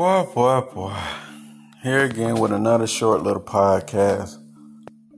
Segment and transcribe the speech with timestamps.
[0.00, 0.96] Boy, boy, boy.
[1.82, 4.38] Here again with another short little podcast.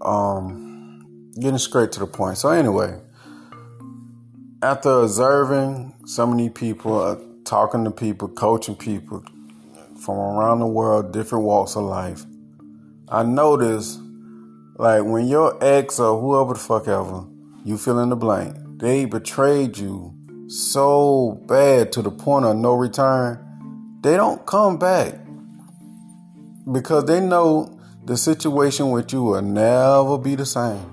[0.00, 2.38] Um, getting straight to the point.
[2.38, 2.98] So anyway,
[4.60, 9.22] after observing so many people, uh, talking to people, coaching people
[10.00, 12.24] from around the world, different walks of life,
[13.08, 14.00] I noticed
[14.78, 17.24] like when your ex or whoever the fuck ever,
[17.64, 20.12] you fill in the blank, they betrayed you
[20.48, 23.38] so bad to the point of no return
[24.02, 25.14] they don't come back
[26.70, 30.92] because they know the situation with you will never be the same.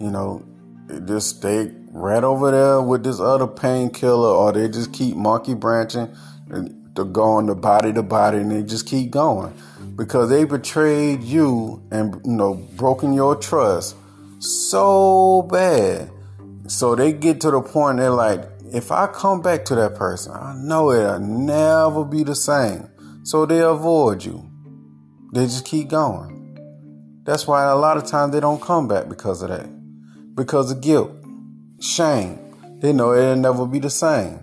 [0.00, 0.44] You know,
[0.88, 5.54] they just stay right over there with this other painkiller, or they just keep monkey
[5.54, 6.14] branching
[6.50, 9.54] and to going to body to body, and they just keep going
[9.96, 13.96] because they betrayed you and you know broken your trust
[14.40, 16.10] so bad.
[16.66, 20.32] So they get to the point they're like, if I come back to that person,
[20.32, 22.88] I know it'll never be the same.
[23.22, 24.50] So they avoid you.
[25.34, 27.20] They just keep going.
[27.24, 29.68] That's why a lot of times they don't come back because of that.
[30.34, 31.12] Because of guilt,
[31.80, 32.38] shame.
[32.80, 34.40] They know it'll never be the same.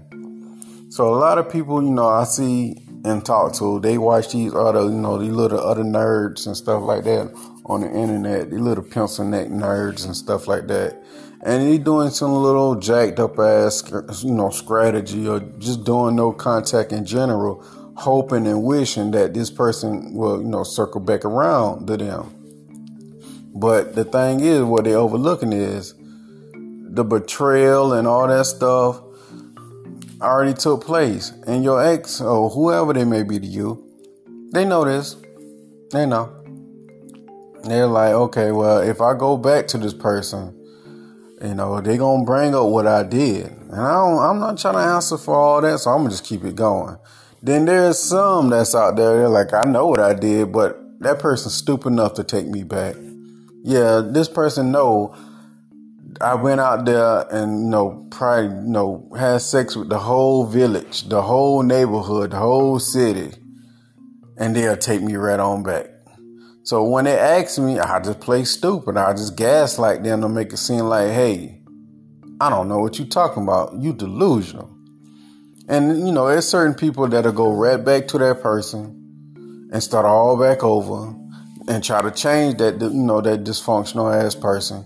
[0.91, 4.53] So a lot of people, you know, I see and talk to, they watch these
[4.53, 7.33] other, you know, these little other nerds and stuff like that
[7.65, 11.01] on the internet, these little pencil neck nerds and stuff like that
[11.41, 13.83] and he doing some little jacked up ass,
[14.23, 17.63] you know, strategy or just doing no contact in general,
[17.95, 22.35] hoping and wishing that this person will, you know, circle back around to them.
[23.55, 25.93] But the thing is, what they're overlooking is
[26.91, 29.01] the betrayal and all that stuff
[30.21, 31.31] already took place.
[31.47, 33.85] And your ex or whoever they may be to you,
[34.51, 35.15] they know this.
[35.91, 36.35] They know.
[37.63, 40.58] They're like, okay, well, if I go back to this person,
[41.41, 43.47] you know, they gonna bring up what I did.
[43.47, 46.25] And I don't, I'm not trying to answer for all that, so I'm gonna just
[46.25, 46.97] keep it going.
[47.41, 51.19] Then there's some that's out there, they're like, I know what I did, but that
[51.19, 52.95] person's stupid enough to take me back.
[53.63, 55.15] Yeah, this person know
[56.21, 60.45] I went out there and you know, probably you know, had sex with the whole
[60.45, 63.31] village, the whole neighborhood, the whole city,
[64.37, 65.85] and they'll take me right on back.
[66.69, 68.95] So when they ask me, I just play stupid.
[68.95, 71.63] I just gaslight them to make it seem like, hey,
[72.39, 73.73] I don't know what you're talking about.
[73.79, 74.69] You delusional.
[75.67, 80.05] And you know, there's certain people that'll go right back to that person and start
[80.05, 81.11] all back over
[81.67, 84.85] and try to change that, you know, that dysfunctional ass person.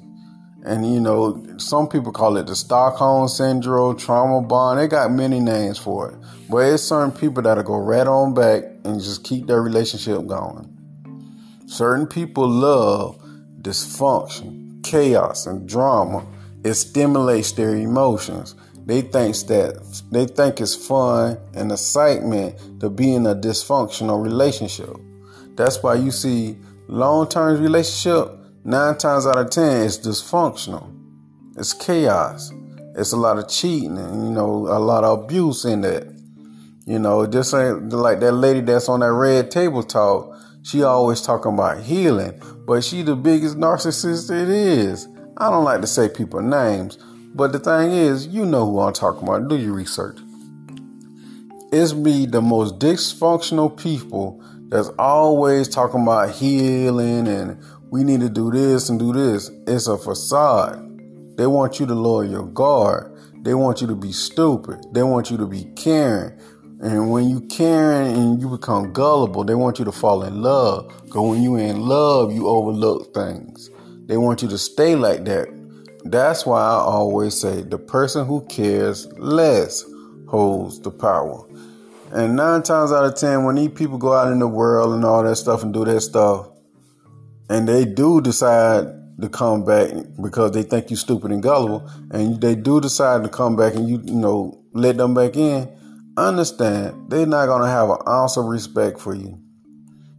[0.66, 4.80] And you know, some people call it the Stockholm syndrome, trauma bond.
[4.80, 6.18] They got many names for it.
[6.50, 10.73] But it's certain people that'll go right on back and just keep their relationship going.
[11.74, 13.20] Certain people love
[13.64, 16.24] dysfunction, chaos, and drama.
[16.64, 18.54] It stimulates their emotions.
[18.86, 24.96] They think that they think it's fun and excitement to be in a dysfunctional relationship.
[25.56, 26.58] That's why you see
[26.90, 30.96] long-term relationship nine times out of ten is dysfunctional.
[31.58, 32.52] It's chaos.
[32.96, 36.06] It's a lot of cheating and you know a lot of abuse in that.
[36.86, 40.33] You know, just ain't like that lady that's on that red table talk
[40.64, 45.08] she always talking about healing, but she the biggest narcissist it is.
[45.38, 46.98] I don't like to say people names,
[47.36, 49.50] but the thing is, you know who I'm talking about.
[49.50, 50.20] Do your research.
[51.74, 58.30] It's be the most dysfunctional people that's always talking about healing and we need to
[58.30, 59.52] do this and do this.
[59.68, 60.80] It's a facade.
[61.38, 63.16] They want you to lower your guard.
[63.44, 64.86] They want you to be stupid.
[64.94, 66.40] They want you to be caring.
[66.84, 70.90] And when you caring and you become gullible, they want you to fall in love.
[71.06, 73.70] Because when you in love, you overlook things.
[74.06, 75.48] They want you to stay like that.
[76.04, 79.86] That's why I always say the person who cares less
[80.28, 81.48] holds the power.
[82.12, 85.06] And nine times out of ten, when these people go out in the world and
[85.06, 86.50] all that stuff and do that stuff,
[87.50, 88.88] and they do decide
[89.22, 89.90] to come back
[90.22, 93.88] because they think you stupid and gullible, and they do decide to come back and
[93.88, 95.70] you, you know, let them back in,
[96.18, 99.40] understand they're not going to have an ounce of respect for you.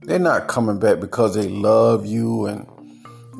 [0.02, 2.66] They're not coming back because they love you and,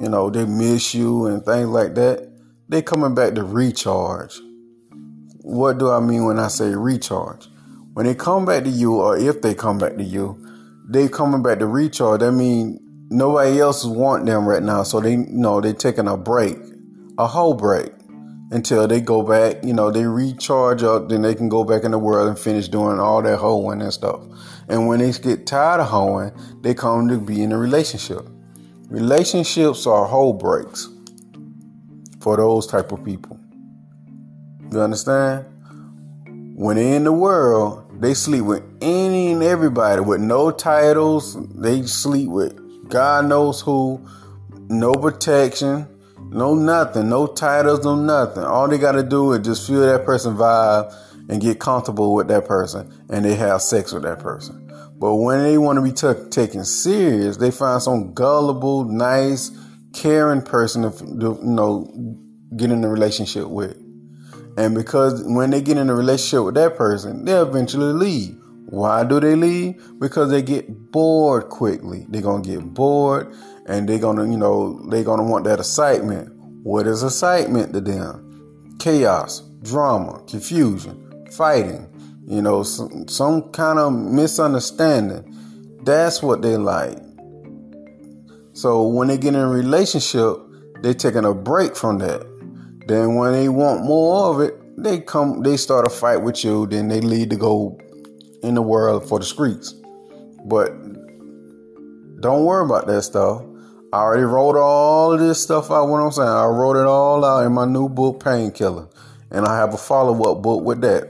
[0.00, 2.30] you know, they miss you and things like that.
[2.68, 4.40] They're coming back to recharge.
[5.42, 7.48] What do I mean when I say recharge?
[7.92, 10.40] When they come back to you, or if they come back to you,
[10.88, 12.20] they coming back to recharge.
[12.20, 12.80] That means
[13.10, 16.56] nobody else is want them right now, so they you know they taking a break,
[17.18, 17.92] a whole break
[18.50, 21.90] until they go back, you know, they recharge up, then they can go back in
[21.90, 24.20] the world and finish doing all that hoeing and stuff.
[24.68, 28.26] And when they get tired of hoeing, they come to be in a relationship.
[28.88, 30.88] Relationships are whole breaks
[32.20, 33.38] for those type of people.
[34.70, 35.46] You understand?
[36.56, 41.36] When they're in the world, They sleep with any and everybody with no titles.
[41.54, 44.04] They sleep with God knows who,
[44.68, 45.86] no protection,
[46.34, 48.42] no nothing, no titles, no nothing.
[48.42, 50.92] All they got to do is just feel that person vibe
[51.28, 54.60] and get comfortable with that person, and they have sex with that person.
[54.98, 59.50] But when they want to be t- taken serious, they find some gullible, nice,
[59.92, 62.18] caring person to, you know
[62.56, 63.76] get in a relationship with.
[64.56, 68.36] And because when they get in a relationship with that person, they'll eventually leave.
[68.66, 69.82] Why do they leave?
[69.98, 72.06] Because they get bored quickly.
[72.08, 73.34] They're gonna get bored
[73.66, 76.32] and they're gonna, you know, they're gonna want that excitement.
[76.62, 78.76] What is excitement to them?
[78.78, 81.88] Chaos, drama, confusion, fighting,
[82.26, 85.78] you know, some, some kind of misunderstanding.
[85.82, 86.98] That's what they like.
[88.52, 90.36] So when they get in a relationship,
[90.80, 92.24] they're taking a break from that.
[92.86, 96.66] Then when they want more of it, they come they start a fight with you,
[96.66, 97.78] then they lead to go
[98.42, 99.74] in the world for the streets.
[100.44, 100.70] But
[102.20, 103.42] don't worry about that stuff.
[103.94, 105.88] I already wrote all of this stuff out.
[105.88, 108.88] What I'm saying, I wrote it all out in my new book, Painkiller,
[109.30, 111.08] and I have a follow up book with that.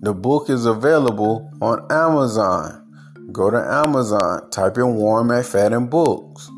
[0.00, 3.28] The book is available on Amazon.
[3.30, 6.50] Go to Amazon, type in Warm Warren McFadden books,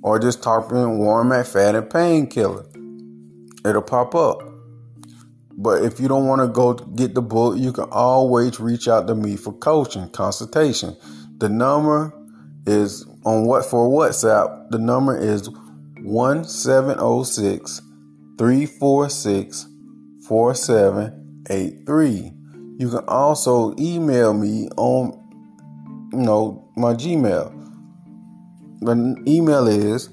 [0.00, 2.64] or just type in Warm Warren McFadden Painkiller
[3.68, 4.40] it'll pop up.
[5.52, 9.06] But if you don't want to go get the book, you can always reach out
[9.08, 10.96] to me for coaching, consultation.
[11.36, 12.14] The number
[12.66, 14.70] is on what for WhatsApp.
[14.70, 15.50] The number is
[16.00, 17.82] 1706
[18.38, 19.66] 346
[20.26, 22.32] 4783.
[22.78, 25.22] You can also email me on
[26.12, 27.52] you know my Gmail.
[28.80, 30.08] The email is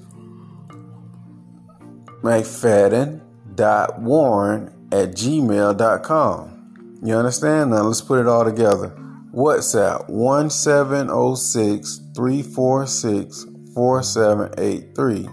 [2.22, 3.20] McFadden
[3.54, 6.98] dot warren at gmail.com.
[7.04, 7.70] You understand?
[7.70, 9.03] Now let's put it all together.
[9.34, 15.28] WhatsApp 1706 346 4783.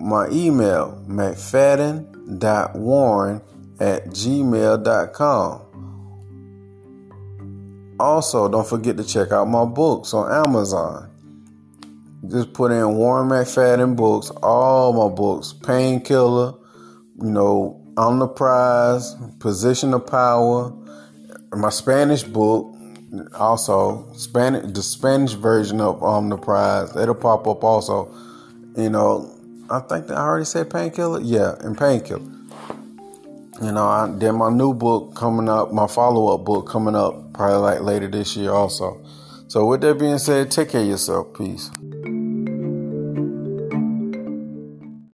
[0.00, 3.42] My email, mcfadden.warren
[3.78, 5.60] at gmail.com.
[8.00, 11.08] Also, don't forget to check out my books on Amazon.
[12.26, 16.54] Just put in Warren McFadden books, all my books, Painkiller,
[17.22, 20.72] you know, on the prize, position of power.
[21.52, 22.76] My Spanish book,
[23.34, 28.12] also Spanish, the Spanish version of um the prize, it'll pop up also.
[28.76, 29.34] You know,
[29.68, 31.20] I think I already said painkiller.
[31.20, 32.22] Yeah, and painkiller.
[33.62, 37.32] You know, I, then my new book coming up, my follow up book coming up
[37.34, 39.04] probably like later this year also.
[39.48, 41.36] So with that being said, take care of yourself.
[41.36, 41.70] Peace.